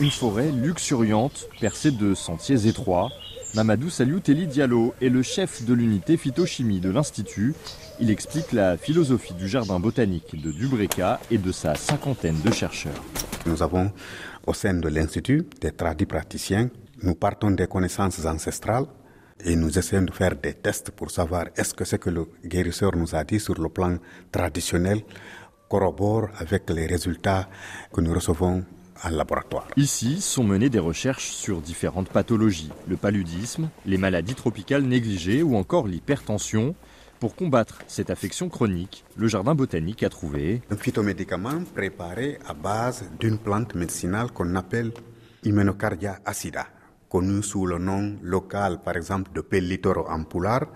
[0.00, 3.10] Une forêt luxuriante, percée de sentiers étroits.
[3.56, 7.52] Mamadou Saliou Teli Diallo est le chef de l'unité phytochimie de l'Institut.
[7.98, 13.02] Il explique la philosophie du jardin botanique de Dubreka et de sa cinquantaine de chercheurs.
[13.44, 13.90] Nous avons
[14.46, 16.70] au sein de l'Institut des tradis praticiens.
[17.02, 18.86] Nous partons des connaissances ancestrales
[19.44, 22.94] et nous essayons de faire des tests pour savoir est-ce que ce que le guérisseur
[22.94, 23.96] nous a dit sur le plan
[24.30, 25.00] traditionnel
[25.68, 27.48] corrobore avec les résultats
[27.92, 28.64] que nous recevons
[29.02, 29.68] en laboratoire.
[29.76, 35.56] Ici sont menées des recherches sur différentes pathologies, le paludisme, les maladies tropicales négligées ou
[35.56, 36.74] encore l'hypertension.
[37.20, 43.10] Pour combattre cette affection chronique, le jardin botanique a trouvé un phytomédicament préparé à base
[43.18, 44.92] d'une plante médicinale qu'on appelle
[45.42, 46.68] Immunocardia acida,
[47.08, 50.66] connue sous le nom local par exemple de Pellitoro en Poulard,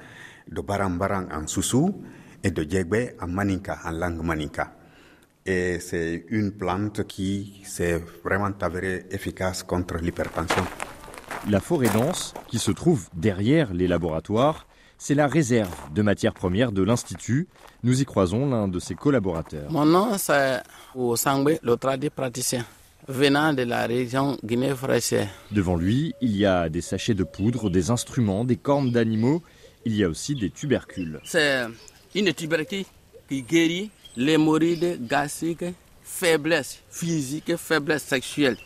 [0.51, 2.03] de Barambarang en Soussou
[2.43, 4.82] et de Djegbe en Maninka, en langue Maninka.
[5.45, 10.65] Et c'est une plante qui s'est vraiment avérée efficace contre l'hypertension.
[11.51, 14.67] La forêt dense, qui se trouve derrière les laboratoires,
[14.99, 17.49] c'est la réserve de matières premières de l'Institut.
[17.83, 19.69] Nous y croisons l'un de ses collaborateurs.
[19.73, 20.61] Mon nom, c'est
[20.95, 22.65] Osangbe, le tradit praticien,
[23.09, 25.29] venant de la région Guinée-Fraîchère.
[25.51, 29.43] Devant lui, il y a des sachets de poudre, des instruments, des cornes d'animaux.
[29.85, 31.19] Il y a aussi des tubercules.
[31.25, 31.65] C'est
[32.15, 32.85] une tubercule
[33.29, 35.65] qui guérit l'hémorroïde gastrique,
[36.03, 38.57] faiblesse physique, faiblesse sexuelle.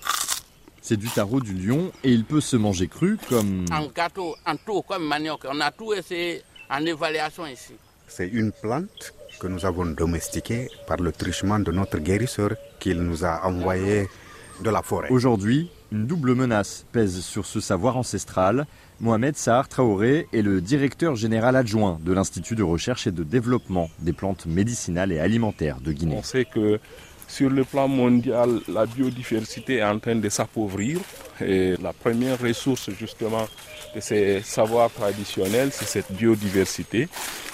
[0.80, 3.64] C'est du tarot du lion et il peut se manger cru comme...
[3.72, 5.44] En gâteau, en tout, comme manioc.
[5.48, 7.72] On a tout essayé en évaluation ici.
[8.06, 13.25] C'est une plante que nous avons domestiquée par le truchement de notre guérisseur qu'il nous
[13.25, 14.08] a envoyé
[14.62, 15.09] de la forêt.
[15.11, 18.67] Aujourd'hui, une double menace pèse sur ce savoir ancestral.
[19.01, 23.91] Mohamed Sahar Traoré est le directeur général adjoint de l'Institut de recherche et de développement
[24.01, 26.17] des plantes médicinales et alimentaires de Guinée.
[26.19, 26.81] On sait que
[27.29, 30.99] sur le plan mondial, la biodiversité est en train de s'appauvrir
[31.41, 33.47] et la première ressource justement
[33.95, 37.09] de ces savoirs traditionnels, c'est cette biodiversité.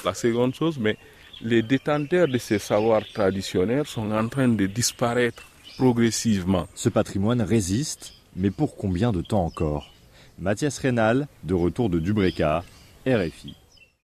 [0.05, 0.97] La seconde chose, mais
[1.41, 5.43] les détenteurs de ces savoirs traditionnels sont en train de disparaître
[5.77, 6.66] progressivement.
[6.75, 9.93] Ce patrimoine résiste, mais pour combien de temps encore?
[10.38, 12.65] Mathias Rénal, de retour de Dubreka,
[13.06, 13.56] RFI.